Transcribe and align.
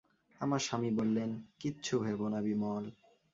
আমার 0.41 0.59
স্বামী 0.59 0.91
বললেন, 0.91 1.29
কিচ্ছু 1.59 1.93
ভেবো 1.99 2.25
না 2.29 2.39
বিমল। 2.41 2.85